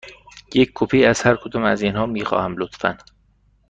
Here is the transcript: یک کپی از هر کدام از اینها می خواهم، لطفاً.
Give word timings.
یک 0.53 0.71
کپی 0.75 1.05
از 1.05 1.21
هر 1.21 1.35
کدام 1.35 1.63
از 1.63 1.81
اینها 1.81 2.05
می 2.05 2.25
خواهم، 2.25 2.55
لطفاً. 2.57 2.97